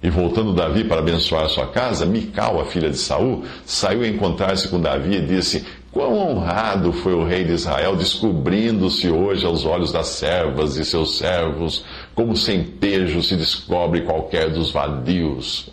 E 0.07 0.11
voltando 0.11 0.53
Davi 0.53 0.85
para 0.85 1.01
abençoar 1.01 1.49
sua 1.49 1.67
casa, 1.67 2.07
Mical, 2.07 2.61
a 2.61 2.65
filha 2.65 2.89
de 2.89 2.97
Saul, 2.97 3.43
saiu 3.65 4.03
a 4.03 4.07
encontrar-se 4.07 4.69
com 4.69 4.81
Davi 4.81 5.17
e 5.17 5.21
disse: 5.21 5.67
Quão 5.91 6.17
honrado 6.17 6.93
foi 6.93 7.13
o 7.13 7.25
rei 7.25 7.43
de 7.43 7.55
Israel, 7.55 7.97
descobrindo-se 7.97 9.11
hoje 9.11 9.45
aos 9.45 9.65
olhos 9.65 9.91
das 9.91 10.07
servas 10.07 10.77
e 10.77 10.85
seus 10.85 11.19
servos, 11.19 11.85
como 12.15 12.37
sem 12.37 12.63
pejo 12.63 13.21
se 13.21 13.35
descobre 13.35 14.03
qualquer 14.03 14.49
dos 14.51 14.71
vadios. 14.71 15.71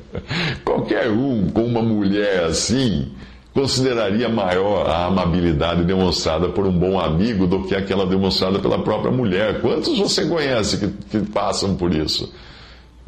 qualquer 0.66 1.08
um 1.08 1.48
com 1.48 1.64
uma 1.64 1.80
mulher 1.80 2.44
assim 2.44 3.10
consideraria 3.54 4.28
maior 4.28 4.86
a 4.86 5.06
amabilidade 5.06 5.84
demonstrada 5.84 6.50
por 6.50 6.66
um 6.66 6.72
bom 6.72 7.00
amigo 7.00 7.46
do 7.46 7.62
que 7.64 7.74
aquela 7.74 8.04
demonstrada 8.04 8.58
pela 8.58 8.82
própria 8.82 9.10
mulher. 9.10 9.62
Quantos 9.62 9.98
você 9.98 10.26
conhece 10.26 10.76
que, 10.76 10.88
que 11.10 11.30
passam 11.30 11.74
por 11.74 11.94
isso? 11.94 12.30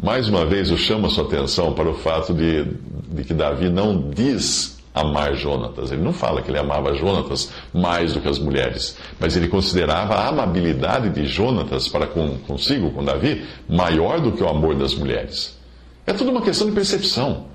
Mais 0.02 0.28
uma 0.28 0.44
vez, 0.44 0.70
eu 0.70 0.76
chamo 0.76 1.06
a 1.06 1.10
sua 1.10 1.24
atenção 1.24 1.72
para 1.72 1.88
o 1.88 1.94
fato 1.94 2.34
de, 2.34 2.64
de 3.08 3.24
que 3.24 3.32
Davi 3.32 3.68
não 3.68 4.10
diz 4.10 4.74
amar 4.94 5.34
Jonatas. 5.34 5.90
Ele 5.90 6.02
não 6.02 6.12
fala 6.12 6.40
que 6.40 6.50
ele 6.50 6.58
amava 6.58 6.94
Jonatas 6.94 7.50
mais 7.72 8.12
do 8.12 8.20
que 8.20 8.28
as 8.28 8.38
mulheres, 8.38 8.96
mas 9.18 9.36
ele 9.36 9.48
considerava 9.48 10.14
a 10.14 10.28
amabilidade 10.28 11.10
de 11.10 11.26
Jonatas 11.26 11.88
para 11.88 12.06
com, 12.06 12.38
consigo, 12.46 12.90
com 12.92 13.04
Davi, 13.04 13.44
maior 13.68 14.20
do 14.20 14.32
que 14.32 14.42
o 14.42 14.48
amor 14.48 14.76
das 14.76 14.94
mulheres. 14.94 15.58
É 16.06 16.12
tudo 16.12 16.30
uma 16.30 16.42
questão 16.42 16.66
de 16.66 16.72
percepção. 16.72 17.46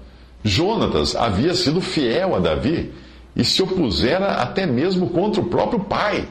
Jonatas 0.43 1.15
havia 1.15 1.53
sido 1.53 1.81
fiel 1.81 2.36
a 2.36 2.39
Davi 2.39 2.91
e 3.36 3.43
se 3.43 3.62
opusera 3.62 4.34
até 4.34 4.65
mesmo 4.65 5.10
contra 5.10 5.41
o 5.41 5.46
próprio 5.46 5.81
pai. 5.81 6.27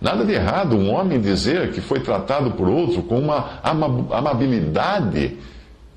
Nada 0.00 0.24
de 0.24 0.32
errado 0.32 0.76
um 0.76 0.92
homem 0.92 1.20
dizer 1.20 1.72
que 1.72 1.80
foi 1.80 2.00
tratado 2.00 2.52
por 2.52 2.68
outro 2.68 3.02
com 3.02 3.18
uma 3.18 3.60
amabilidade 3.62 5.36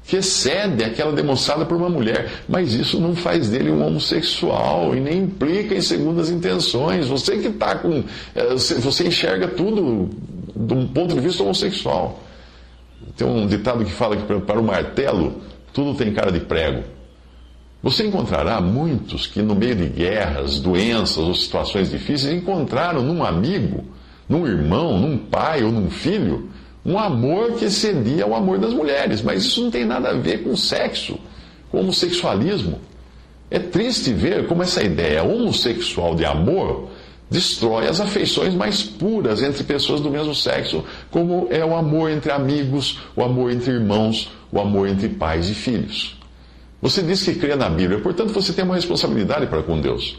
que 0.05 0.17
excede 0.17 0.83
aquela 0.83 1.11
demonstrada 1.11 1.65
por 1.65 1.77
uma 1.77 1.89
mulher. 1.89 2.29
Mas 2.49 2.73
isso 2.73 2.99
não 2.99 3.15
faz 3.15 3.49
dele 3.49 3.69
um 3.69 3.85
homossexual 3.85 4.95
e 4.95 4.99
nem 4.99 5.19
implica 5.19 5.75
em 5.75 5.81
segundas 5.81 6.29
intenções. 6.29 7.07
Você 7.07 7.37
que 7.37 7.47
está 7.47 7.75
com. 7.75 8.03
Eh, 8.35 8.55
você 8.55 9.07
enxerga 9.07 9.47
tudo 9.47 10.09
de 10.55 10.73
um 10.73 10.87
ponto 10.87 11.13
de 11.13 11.21
vista 11.21 11.43
homossexual. 11.43 12.19
Tem 13.15 13.27
um 13.27 13.45
ditado 13.45 13.85
que 13.85 13.91
fala 13.91 14.17
que 14.17 14.23
para 14.23 14.59
o 14.59 14.63
martelo 14.63 15.35
tudo 15.73 15.93
tem 15.93 16.11
cara 16.11 16.31
de 16.31 16.39
prego. 16.39 16.83
Você 17.83 18.05
encontrará 18.05 18.61
muitos 18.61 19.25
que, 19.25 19.41
no 19.41 19.55
meio 19.55 19.75
de 19.75 19.87
guerras, 19.87 20.59
doenças 20.59 21.17
ou 21.17 21.33
situações 21.33 21.89
difíceis, 21.89 22.33
encontraram 22.33 23.01
num 23.01 23.23
amigo, 23.23 23.85
num 24.29 24.45
irmão, 24.45 24.99
num 24.99 25.17
pai 25.17 25.63
ou 25.63 25.71
num 25.71 25.89
filho 25.89 26.49
um 26.85 26.97
amor 26.97 27.53
que 27.53 27.65
excedia 27.65 28.23
ao 28.23 28.35
amor 28.35 28.57
das 28.57 28.73
mulheres. 28.73 29.21
Mas 29.21 29.43
isso 29.43 29.63
não 29.63 29.71
tem 29.71 29.85
nada 29.85 30.09
a 30.09 30.13
ver 30.13 30.43
com 30.43 30.55
sexo, 30.55 31.17
com 31.69 31.79
homossexualismo. 31.79 32.79
É 33.49 33.59
triste 33.59 34.13
ver 34.13 34.47
como 34.47 34.63
essa 34.63 34.83
ideia 34.83 35.23
homossexual 35.23 36.15
de 36.15 36.25
amor 36.25 36.89
destrói 37.29 37.87
as 37.87 38.01
afeições 38.01 38.53
mais 38.53 38.83
puras 38.83 39.41
entre 39.41 39.63
pessoas 39.63 40.01
do 40.01 40.09
mesmo 40.09 40.35
sexo, 40.35 40.83
como 41.09 41.47
é 41.49 41.63
o 41.63 41.75
amor 41.75 42.09
entre 42.09 42.31
amigos, 42.31 42.99
o 43.15 43.23
amor 43.23 43.51
entre 43.51 43.71
irmãos, 43.71 44.29
o 44.51 44.59
amor 44.59 44.87
entre 44.89 45.07
pais 45.07 45.49
e 45.49 45.53
filhos. 45.53 46.20
Você 46.81 47.03
diz 47.03 47.21
que 47.23 47.35
crê 47.35 47.55
na 47.55 47.69
Bíblia, 47.69 47.99
portanto 47.99 48.33
você 48.33 48.51
tem 48.51 48.65
uma 48.65 48.75
responsabilidade 48.75 49.45
para 49.47 49.61
com 49.61 49.79
Deus. 49.79 50.17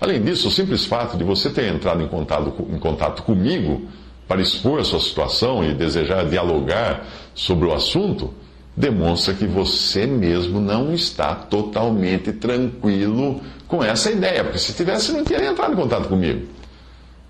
Além 0.00 0.20
disso, 0.20 0.48
o 0.48 0.50
simples 0.50 0.84
fato 0.86 1.16
de 1.16 1.22
você 1.22 1.50
ter 1.50 1.72
entrado 1.72 2.02
em 2.02 2.08
contato, 2.08 2.66
em 2.70 2.78
contato 2.78 3.22
comigo 3.22 3.82
para 4.26 4.40
expor 4.40 4.80
a 4.80 4.84
sua 4.84 5.00
situação 5.00 5.62
e 5.62 5.74
desejar 5.74 6.24
dialogar 6.24 7.06
sobre 7.34 7.68
o 7.68 7.72
assunto, 7.72 8.32
demonstra 8.76 9.34
que 9.34 9.46
você 9.46 10.06
mesmo 10.06 10.60
não 10.60 10.92
está 10.92 11.34
totalmente 11.34 12.32
tranquilo 12.32 13.40
com 13.68 13.84
essa 13.84 14.10
ideia, 14.10 14.42
porque 14.42 14.58
se 14.58 14.72
tivesse, 14.72 15.12
não 15.12 15.22
teria 15.22 15.50
entrado 15.50 15.74
em 15.74 15.76
contato 15.76 16.08
comigo. 16.08 16.46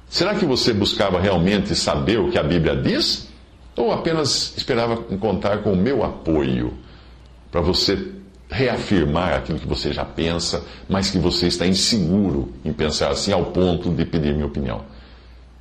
Será 0.09 0.35
que 0.35 0.45
você 0.45 0.73
buscava 0.73 1.21
realmente 1.21 1.75
saber 1.75 2.19
o 2.19 2.31
que 2.31 2.39
a 2.39 2.43
Bíblia 2.43 2.77
diz? 2.77 3.29
Ou 3.77 3.93
apenas 3.93 4.55
esperava 4.57 4.97
contar 4.97 5.59
com 5.59 5.73
o 5.73 5.77
meu 5.77 6.05
apoio 6.05 6.75
para 7.51 7.61
você 7.61 8.20
reafirmar 8.51 9.35
aquilo 9.35 9.59
que 9.59 9.67
você 9.67 9.93
já 9.93 10.05
pensa, 10.05 10.65
mas 10.89 11.11
que 11.11 11.19
você 11.19 11.47
está 11.47 11.67
inseguro 11.67 12.53
em 12.65 12.73
pensar 12.73 13.11
assim 13.11 13.33
ao 13.33 13.47
ponto 13.47 13.91
de 13.91 14.05
pedir 14.05 14.35
minha 14.35 14.47
opinião? 14.47 14.85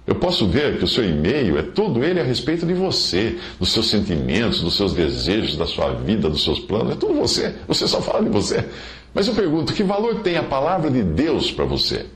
Eu 0.08 0.16
posso 0.16 0.48
ver 0.48 0.80
que 0.80 0.84
o 0.84 0.88
seu 0.88 1.08
e-mail 1.08 1.60
é 1.60 1.62
todo 1.62 2.04
ele 2.04 2.20
a 2.20 2.24
respeito 2.24 2.66
de 2.66 2.74
você, 2.74 3.38
dos 3.60 3.72
seus 3.72 3.92
sentimentos, 3.92 4.60
dos 4.60 4.76
seus 4.76 4.92
desejos, 4.92 5.56
da 5.56 5.68
sua 5.68 5.94
vida, 5.94 6.28
dos 6.28 6.44
seus 6.44 6.60
planos. 6.60 6.94
É 6.94 6.96
tudo 6.96 7.14
você. 7.14 7.54
Você 7.68 7.88
só 7.88 8.02
fala 8.02 8.24
de 8.24 8.30
você. 8.30 8.66
Mas 9.14 9.28
eu 9.28 9.36
pergunto: 9.36 9.72
que 9.72 9.84
valor 9.84 10.22
tem 10.22 10.36
a 10.36 10.42
palavra 10.42 10.90
de 10.90 11.04
Deus 11.04 11.52
para 11.52 11.64
você? 11.66 12.08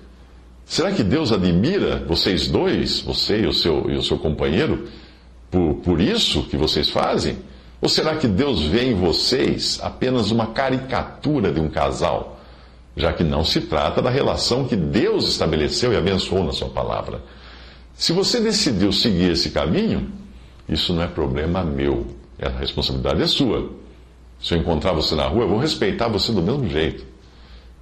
Será 0.66 0.92
que 0.92 1.04
Deus 1.04 1.32
admira 1.32 2.04
vocês 2.08 2.48
dois, 2.48 3.02
você 3.02 3.42
e 3.42 3.46
o 3.46 3.54
seu, 3.54 3.88
e 3.92 3.96
o 3.96 4.02
seu 4.02 4.18
companheiro, 4.18 4.88
por, 5.52 5.76
por 5.76 6.02
isso 6.02 6.44
que 6.44 6.58
vocês 6.58 6.90
fazem? 6.90 7.38
Ou 7.84 7.90
será 7.90 8.16
que 8.16 8.30
Deus 8.30 8.62
vê 8.62 8.86
em 8.86 8.94
vocês 8.94 9.78
apenas 9.84 10.32
uma 10.32 10.48
caricatura 10.48 11.52
de 11.52 11.60
um 11.60 11.68
casal, 11.68 12.40
já 12.96 13.12
que 13.12 13.26
não 13.26 13.44
se 13.44 13.60
trata 13.60 14.02
da 14.02 14.10
relação 14.10 14.66
que 14.66 14.76
Deus 14.78 15.28
estabeleceu 15.28 15.92
e 15.92 15.98
abençoou 15.98 16.46
na 16.46 16.54
Sua 16.54 16.70
palavra? 16.70 17.22
Se 17.94 18.14
você 18.14 18.40
decidiu 18.40 18.94
seguir 18.94 19.32
esse 19.32 19.50
caminho, 19.50 20.10
isso 20.68 20.94
não 20.94 21.04
é 21.04 21.08
problema 21.08 21.62
meu. 21.62 22.08
A 22.42 22.58
responsabilidade 22.58 23.22
é 23.22 23.28
sua. 23.28 23.70
Se 24.42 24.54
eu 24.54 24.60
encontrar 24.60 24.94
você 24.94 25.14
na 25.14 25.28
rua, 25.28 25.44
eu 25.44 25.50
vou 25.50 25.60
respeitar 25.60 26.08
você 26.08 26.32
do 26.32 26.42
mesmo 26.42 26.70
jeito. 26.70 27.06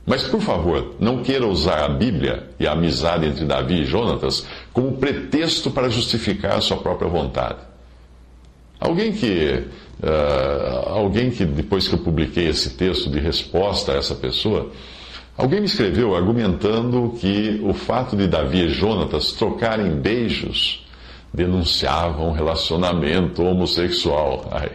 Mas, 0.03 0.23
por 0.23 0.41
favor, 0.41 0.95
não 0.99 1.21
queira 1.21 1.45
usar 1.45 1.85
a 1.85 1.89
Bíblia 1.89 2.49
e 2.59 2.65
a 2.65 2.71
amizade 2.71 3.27
entre 3.27 3.45
Davi 3.45 3.81
e 3.81 3.85
Jonatas 3.85 4.47
como 4.73 4.97
pretexto 4.97 5.69
para 5.69 5.89
justificar 5.89 6.57
a 6.57 6.61
sua 6.61 6.77
própria 6.77 7.07
vontade. 7.07 7.70
Alguém 8.81 9.13
que, 9.13 9.63
uh, 10.03 10.89
alguém 10.89 11.31
que, 11.31 11.45
depois 11.45 11.87
que 11.87 11.95
eu 11.95 11.99
publiquei 11.99 12.49
esse 12.49 12.71
texto 12.71 13.09
de 13.09 13.19
resposta 13.19 13.93
a 13.93 13.95
essa 13.95 14.15
pessoa, 14.15 14.71
Alguém 15.37 15.61
me 15.61 15.65
escreveu 15.65 16.15
argumentando 16.15 17.15
que 17.19 17.59
o 17.63 17.73
fato 17.73 18.15
de 18.15 18.27
Davi 18.27 18.65
e 18.65 18.69
Jonatas 18.69 19.31
trocarem 19.31 19.99
beijos 19.99 20.85
denunciava 21.33 22.21
um 22.21 22.31
relacionamento 22.31 23.41
homossexual. 23.41 24.47
Ai. 24.51 24.71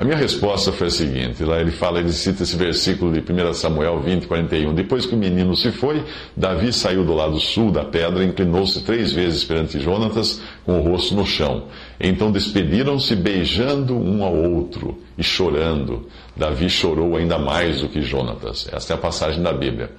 A 0.00 0.04
minha 0.04 0.16
resposta 0.16 0.72
foi 0.72 0.86
a 0.86 0.90
seguinte: 0.90 1.44
lá 1.44 1.60
ele 1.60 1.70
fala, 1.70 1.98
ele 1.98 2.10
cita 2.10 2.42
esse 2.42 2.56
versículo 2.56 3.12
de 3.12 3.20
1 3.20 3.52
Samuel 3.52 4.00
20, 4.00 4.26
41. 4.26 4.72
Depois 4.72 5.04
que 5.04 5.14
o 5.14 5.18
menino 5.18 5.54
se 5.54 5.70
foi, 5.70 6.02
Davi 6.34 6.72
saiu 6.72 7.04
do 7.04 7.12
lado 7.12 7.38
sul 7.38 7.70
da 7.70 7.84
pedra, 7.84 8.24
inclinou-se 8.24 8.82
três 8.82 9.12
vezes 9.12 9.44
perante 9.44 9.78
Jonatas, 9.78 10.40
com 10.64 10.80
o 10.80 10.82
rosto 10.82 11.14
no 11.14 11.26
chão. 11.26 11.64
Então 12.00 12.32
despediram-se, 12.32 13.14
beijando 13.14 13.94
um 13.94 14.24
ao 14.24 14.34
outro 14.34 14.98
e 15.18 15.22
chorando. 15.22 16.08
Davi 16.34 16.70
chorou 16.70 17.14
ainda 17.14 17.38
mais 17.38 17.82
do 17.82 17.88
que 17.90 18.00
Jonatas. 18.00 18.70
Esta 18.72 18.94
é 18.94 18.96
a 18.96 18.98
passagem 18.98 19.42
da 19.42 19.52
Bíblia. 19.52 19.90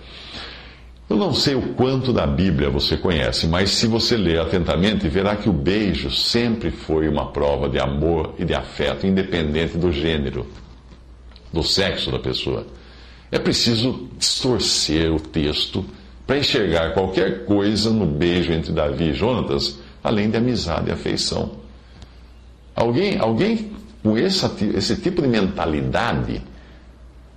Eu 1.11 1.17
não 1.17 1.33
sei 1.33 1.55
o 1.55 1.73
quanto 1.73 2.13
da 2.13 2.25
Bíblia 2.25 2.69
você 2.69 2.95
conhece, 2.95 3.45
mas 3.45 3.71
se 3.71 3.85
você 3.85 4.15
ler 4.15 4.39
atentamente, 4.39 5.09
verá 5.09 5.35
que 5.35 5.49
o 5.49 5.53
beijo 5.53 6.09
sempre 6.09 6.71
foi 6.71 7.09
uma 7.09 7.33
prova 7.33 7.67
de 7.67 7.77
amor 7.77 8.33
e 8.39 8.45
de 8.45 8.53
afeto, 8.53 9.05
independente 9.05 9.77
do 9.77 9.91
gênero, 9.91 10.47
do 11.51 11.61
sexo 11.63 12.11
da 12.11 12.17
pessoa. 12.17 12.65
É 13.29 13.37
preciso 13.37 14.07
distorcer 14.17 15.13
o 15.13 15.19
texto 15.19 15.83
para 16.25 16.37
enxergar 16.37 16.93
qualquer 16.93 17.43
coisa 17.43 17.89
no 17.89 18.05
beijo 18.05 18.53
entre 18.53 18.71
Davi 18.71 19.09
e 19.09 19.13
Jonatas, 19.13 19.79
além 20.01 20.29
de 20.29 20.37
amizade 20.37 20.87
e 20.87 20.93
afeição. 20.93 21.57
Alguém, 22.73 23.19
alguém 23.19 23.73
com 24.01 24.17
esse, 24.17 24.45
esse 24.73 24.95
tipo 24.95 25.21
de 25.21 25.27
mentalidade 25.27 26.41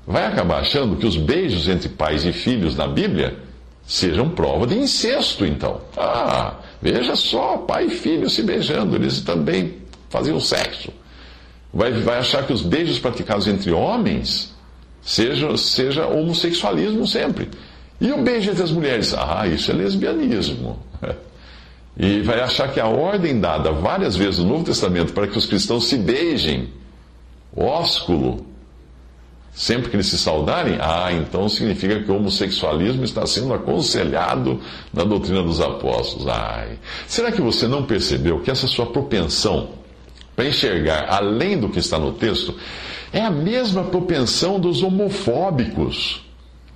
vai 0.07 0.27
acabar 0.27 0.61
achando 0.61 0.95
que 0.95 1.07
os 1.07 1.17
beijos 1.17 1.67
entre 1.67 1.89
pais 1.89 2.25
e 2.25 2.33
filhos 2.33 2.77
na 2.77 2.87
Bíblia 2.87 3.43
sejam 3.87 4.31
prova 4.31 4.67
de 4.67 4.77
incesto, 4.77 5.45
então. 5.45 5.81
Ah, 5.97 6.55
veja 6.81 7.15
só, 7.17 7.59
pai 7.59 7.87
e 7.87 7.91
filho 7.91 8.29
se 8.31 8.43
beijando, 8.43 8.97
eles 8.97 9.21
também 9.21 9.79
faziam 10.09 10.41
sexo. 10.41 10.93
Vai, 11.73 11.93
vai 11.93 12.19
achar 12.19 12.47
que 12.47 12.53
os 12.53 12.63
beijos 12.63 12.99
praticados 12.99 13.47
entre 13.47 13.73
homens 13.73 14.55
seja, 15.03 15.57
seja 15.57 16.07
homossexualismo 16.07 17.07
sempre. 17.07 17.51
E 18.01 18.11
o 18.13 18.23
beijo 18.23 18.51
entre 18.51 18.63
as 18.63 18.71
mulheres? 18.71 19.15
Ah, 19.15 19.47
isso 19.47 19.71
é 19.71 19.75
lesbianismo. 19.75 20.79
E 21.97 22.23
vai 22.23 22.41
achar 22.41 22.73
que 22.73 22.81
a 22.81 22.89
ordem 22.89 23.39
dada 23.39 23.71
várias 23.71 24.17
vezes 24.17 24.41
no 24.41 24.49
Novo 24.49 24.65
Testamento 24.65 25.13
para 25.13 25.29
que 25.29 25.39
os 25.39 25.47
cristãos 25.47 25.87
se 25.87 25.97
beijem, 25.97 26.69
ósculo, 27.57 28.45
sempre 29.55 29.89
que 29.89 29.97
eles 29.97 30.07
se 30.07 30.19
saudarem, 30.19 30.79
ah, 30.81 31.13
então 31.13 31.49
significa 31.49 32.03
que 32.03 32.11
o 32.11 32.17
homossexualismo 32.17 33.05
está 33.05 33.25
sendo 33.25 33.55
aconselhado 33.55 34.61
na 34.93 35.05
doutrina 35.05 35.43
dos 35.43 35.61
apóstolos. 35.61 36.27
Ai, 36.27 36.79
será 37.07 37.31
que 37.31 37.41
você 37.41 37.69
não 37.69 37.85
percebeu 37.85 38.41
que 38.41 38.51
essa 38.51 38.67
sua 38.67 38.87
propensão 38.87 39.71
para 40.35 40.47
enxergar 40.47 41.07
além 41.09 41.59
do 41.59 41.69
que 41.69 41.79
está 41.79 41.99
no 41.99 42.13
texto 42.13 42.55
é 43.13 43.21
a 43.21 43.31
mesma 43.31 43.85
propensão 43.85 44.59
dos 44.59 44.83
homofóbicos 44.83 46.25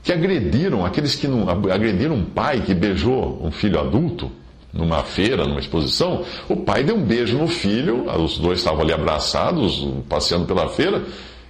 que 0.04 0.12
agrediram, 0.12 0.86
aqueles 0.86 1.16
que 1.16 1.26
não, 1.26 1.48
agrediram 1.50 2.14
um 2.14 2.24
pai 2.24 2.60
que 2.60 2.72
beijou 2.72 3.40
um 3.42 3.50
filho 3.50 3.80
adulto 3.80 4.30
numa 4.72 5.02
feira, 5.02 5.44
numa 5.44 5.58
exposição, 5.58 6.24
o 6.48 6.56
pai 6.56 6.84
deu 6.84 6.94
um 6.94 7.02
beijo 7.02 7.36
no 7.36 7.48
filho, 7.48 8.04
os 8.22 8.38
dois 8.38 8.60
estavam 8.60 8.82
ali 8.82 8.92
abraçados, 8.92 9.88
passeando 10.08 10.46
pela 10.46 10.68
feira, 10.68 11.02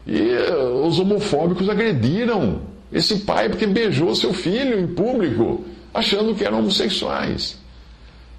e 0.07 0.19
eh, 0.31 0.55
os 0.85 0.99
homofóbicos 0.99 1.69
agrediram 1.69 2.61
esse 2.93 3.21
pai 3.21 3.49
porque 3.49 3.67
beijou 3.67 4.15
seu 4.15 4.33
filho 4.33 4.79
em 4.79 4.87
público, 4.87 5.65
achando 5.93 6.35
que 6.35 6.45
eram 6.45 6.61
homossexuais. 6.61 7.59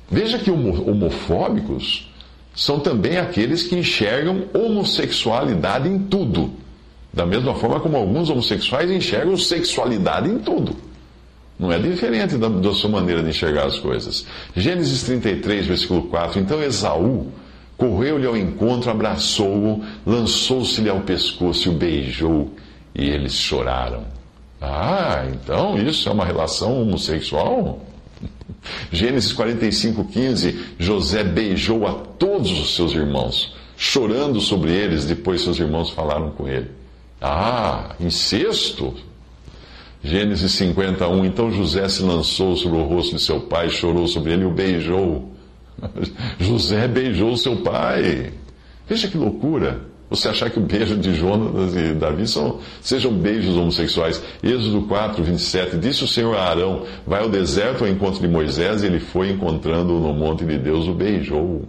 Veja 0.09 0.39
que 0.39 0.49
homofóbicos 0.49 2.09
são 2.55 2.79
também 2.79 3.17
aqueles 3.17 3.63
que 3.63 3.75
enxergam 3.75 4.45
homossexualidade 4.53 5.87
em 5.87 5.99
tudo. 5.99 6.51
Da 7.13 7.25
mesma 7.25 7.55
forma 7.55 7.79
como 7.79 7.97
alguns 7.97 8.29
homossexuais 8.29 8.89
enxergam 8.89 9.37
sexualidade 9.37 10.29
em 10.29 10.39
tudo. 10.39 10.75
Não 11.59 11.71
é 11.71 11.77
diferente 11.77 12.37
da, 12.37 12.47
da 12.47 12.73
sua 12.73 12.89
maneira 12.89 13.21
de 13.21 13.29
enxergar 13.29 13.65
as 13.65 13.77
coisas. 13.77 14.25
Gênesis 14.55 15.03
33, 15.03 15.67
versículo 15.67 16.03
4. 16.03 16.39
Então 16.39 16.63
Esaú 16.63 17.27
correu-lhe 17.79 18.27
ao 18.27 18.35
encontro, 18.35 18.91
abraçou-o, 18.91 19.81
lançou-se-lhe 20.05 20.89
ao 20.89 20.99
pescoço 20.99 21.69
e 21.69 21.71
o 21.71 21.77
beijou, 21.77 22.53
e 22.93 23.09
eles 23.09 23.33
choraram. 23.33 24.03
Ah, 24.61 25.25
então 25.31 25.81
isso 25.81 26.09
é 26.09 26.11
uma 26.11 26.25
relação 26.25 26.81
homossexual? 26.81 27.79
Gênesis 28.91 29.31
45, 29.31 30.03
15. 30.03 30.65
José 30.77 31.23
beijou 31.23 31.87
a 31.87 31.93
todos 31.93 32.51
os 32.51 32.75
seus 32.75 32.91
irmãos, 32.91 33.55
chorando 33.77 34.41
sobre 34.41 34.73
eles, 34.73 35.05
depois 35.05 35.41
seus 35.41 35.57
irmãos 35.57 35.89
falaram 35.89 36.31
com 36.31 36.49
ele. 36.49 36.69
Ah, 37.21 37.95
incesto? 37.97 38.93
Gênesis 40.03 40.51
51. 40.51 41.23
Então 41.23 41.49
José 41.49 41.87
se 41.87 42.03
lançou 42.03 42.57
sobre 42.57 42.77
o 42.77 42.83
rosto 42.83 43.15
de 43.15 43.21
seu 43.21 43.39
pai, 43.39 43.69
chorou 43.69 44.05
sobre 44.05 44.33
ele 44.33 44.43
e 44.43 44.45
o 44.45 44.51
beijou. 44.51 45.28
José 46.39 46.87
beijou 46.87 47.35
seu 47.37 47.57
pai. 47.57 48.33
Veja 48.87 49.07
que 49.07 49.17
loucura. 49.17 49.89
Você 50.09 50.27
achar 50.27 50.49
que 50.49 50.57
o 50.57 50.63
beijo 50.63 50.97
de 50.97 51.13
Jonas 51.13 51.75
e 51.75 51.93
Davi 51.93 52.27
são, 52.27 52.59
sejam 52.81 53.13
beijos 53.13 53.55
homossexuais. 53.55 54.21
Êxodo 54.41 54.81
4, 54.87 55.23
27. 55.23 55.77
Disse 55.77 56.03
o 56.03 56.07
Senhor 56.07 56.35
a 56.35 56.49
Arão: 56.49 56.83
Vai 57.05 57.21
ao 57.21 57.29
deserto 57.29 57.83
ao 57.83 57.89
encontro 57.89 58.19
de 58.19 58.27
Moisés, 58.27 58.81
e 58.81 58.87
ele 58.87 58.99
foi 58.99 59.29
encontrando 59.29 59.93
no 59.99 60.11
monte 60.11 60.43
de 60.45 60.57
Deus, 60.57 60.87
o 60.87 60.93
beijou. 60.93 61.63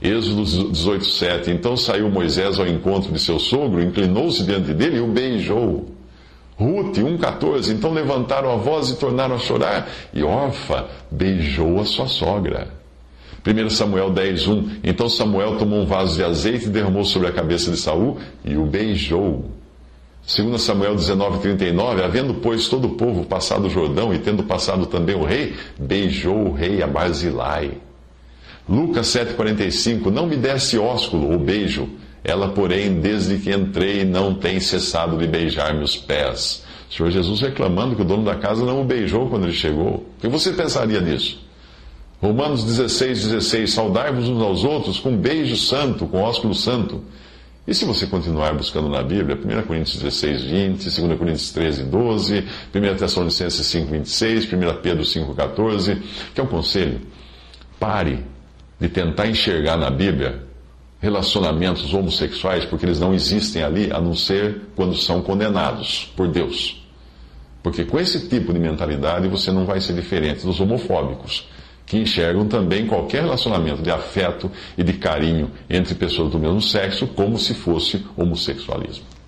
Êxodo 0.00 0.44
18, 0.70 1.04
7. 1.04 1.50
Então 1.50 1.76
saiu 1.76 2.08
Moisés 2.08 2.60
ao 2.60 2.68
encontro 2.68 3.12
de 3.12 3.18
seu 3.18 3.40
sogro, 3.40 3.82
inclinou-se 3.82 4.44
diante 4.44 4.72
dele 4.72 4.98
e 4.98 5.00
o 5.00 5.08
beijou. 5.08 5.90
Ruth 6.56 6.98
1,14. 6.98 7.72
Então 7.72 7.92
levantaram 7.92 8.52
a 8.52 8.56
voz 8.56 8.90
e 8.90 8.96
tornaram 8.96 9.34
a 9.34 9.38
chorar, 9.38 9.88
e 10.14 10.22
Orfa 10.22 10.86
beijou 11.10 11.80
a 11.80 11.84
sua 11.84 12.06
sogra. 12.06 12.79
1 13.46 13.70
Samuel 13.70 14.10
10, 14.10 14.46
1. 14.46 14.70
Então 14.84 15.08
Samuel 15.08 15.56
tomou 15.56 15.80
um 15.80 15.86
vaso 15.86 16.16
de 16.16 16.24
azeite 16.24 16.66
e 16.66 16.68
derramou 16.68 17.04
sobre 17.04 17.28
a 17.28 17.32
cabeça 17.32 17.70
de 17.70 17.76
Saul 17.76 18.18
e 18.44 18.56
o 18.56 18.66
beijou. 18.66 19.50
2 20.26 20.60
Samuel 20.60 20.94
19, 20.94 21.38
39. 21.38 22.02
Havendo, 22.02 22.34
pois, 22.34 22.68
todo 22.68 22.86
o 22.86 22.94
povo 22.94 23.24
passado 23.24 23.66
o 23.66 23.70
Jordão 23.70 24.12
e 24.14 24.18
tendo 24.18 24.42
passado 24.42 24.86
também 24.86 25.16
o 25.16 25.24
rei, 25.24 25.54
beijou 25.78 26.48
o 26.48 26.52
rei 26.52 26.82
a 26.82 26.86
Barzilai. 26.86 27.72
Lucas 28.68 29.08
7, 29.08 29.34
45. 29.34 30.10
Não 30.10 30.26
me 30.26 30.36
desse 30.36 30.78
ósculo, 30.78 31.34
o 31.34 31.38
beijo 31.38 31.88
ela, 32.22 32.48
porém, 32.48 33.00
desde 33.00 33.38
que 33.38 33.50
entrei, 33.50 34.04
não 34.04 34.34
tem 34.34 34.60
cessado 34.60 35.16
de 35.16 35.26
beijar 35.26 35.74
meus 35.74 35.96
pés. 35.96 36.64
O 36.90 36.94
Senhor 36.94 37.10
Jesus 37.10 37.40
reclamando 37.40 37.96
que 37.96 38.02
o 38.02 38.04
dono 38.04 38.24
da 38.24 38.34
casa 38.34 38.64
não 38.64 38.82
o 38.82 38.84
beijou 38.84 39.28
quando 39.28 39.44
ele 39.44 39.54
chegou. 39.54 39.94
O 39.94 40.20
que 40.20 40.28
você 40.28 40.52
pensaria 40.52 41.00
nisso? 41.00 41.40
Romanos 42.20 42.64
16, 42.64 43.28
16. 43.28 43.72
Saudai-vos 43.72 44.28
uns 44.28 44.42
aos 44.42 44.64
outros 44.64 44.98
com 44.98 45.16
beijo 45.16 45.56
santo, 45.56 46.06
com 46.06 46.20
ósculo 46.22 46.54
santo. 46.54 47.02
E 47.66 47.74
se 47.74 47.84
você 47.84 48.06
continuar 48.06 48.54
buscando 48.54 48.88
na 48.88 49.02
Bíblia, 49.02 49.36
1 49.36 49.66
Coríntios 49.66 49.96
16, 49.96 50.42
20, 50.42 50.84
2 50.84 51.18
Coríntios 51.18 51.52
13, 51.52 51.84
12, 51.84 52.44
1 52.74 52.96
Tessalonicenses 52.96 53.66
5, 53.66 53.90
26, 53.92 54.52
1 54.52 54.82
Pedro 54.82 55.04
5, 55.04 55.34
14, 55.34 56.02
que 56.34 56.40
é 56.40 56.44
um 56.44 56.48
conselho. 56.48 57.00
Pare 57.78 58.24
de 58.78 58.88
tentar 58.88 59.26
enxergar 59.26 59.76
na 59.76 59.90
Bíblia 59.90 60.42
relacionamentos 61.00 61.94
homossexuais, 61.94 62.64
porque 62.66 62.84
eles 62.84 63.00
não 63.00 63.14
existem 63.14 63.62
ali, 63.62 63.90
a 63.90 64.00
não 64.00 64.14
ser 64.14 64.60
quando 64.76 64.94
são 64.94 65.22
condenados 65.22 66.12
por 66.14 66.28
Deus. 66.28 66.84
Porque 67.62 67.84
com 67.84 67.98
esse 67.98 68.28
tipo 68.28 68.52
de 68.52 68.58
mentalidade 68.58 69.28
você 69.28 69.50
não 69.50 69.64
vai 69.64 69.80
ser 69.80 69.94
diferente 69.94 70.44
dos 70.44 70.60
homofóbicos, 70.60 71.48
que 71.90 71.98
enxergam 71.98 72.46
também 72.46 72.86
qualquer 72.86 73.22
relacionamento 73.22 73.82
de 73.82 73.90
afeto 73.90 74.48
e 74.78 74.84
de 74.84 74.92
carinho 74.92 75.50
entre 75.68 75.92
pessoas 75.96 76.30
do 76.30 76.38
mesmo 76.38 76.62
sexo 76.62 77.04
como 77.08 77.36
se 77.36 77.52
fosse 77.52 78.06
homossexualismo. 78.16 79.19